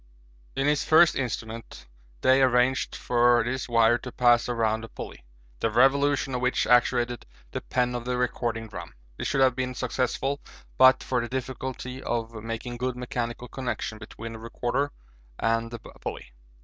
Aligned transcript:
In 0.55 0.65
his 0.65 0.83
first 0.83 1.15
instrument 1.15 1.85
Day 2.21 2.41
arranged 2.41 2.95
for 2.95 3.43
this 3.43 3.69
wire 3.69 3.99
to 3.99 4.11
pass 4.11 4.49
around 4.49 4.83
a 4.83 4.87
pulley, 4.89 5.23
the 5.59 5.69
revolution 5.69 6.33
of 6.33 6.41
which 6.41 6.65
actuated 6.65 7.27
the 7.51 7.61
pen 7.61 7.93
of 7.93 8.05
the 8.05 8.17
recording 8.17 8.67
drum. 8.67 8.95
This 9.17 9.27
should 9.27 9.41
have 9.41 9.55
been 9.55 9.75
successful 9.75 10.41
but 10.79 11.03
for 11.03 11.21
the 11.21 11.29
difficulty 11.29 12.01
of 12.01 12.33
making 12.33 12.77
good 12.77 12.95
mechanical 12.97 13.47
connection 13.47 13.99
between 13.99 14.33
the 14.33 14.39
recorder 14.39 14.91
and 15.37 15.69
the 15.69 15.77
pulley. 15.77 16.33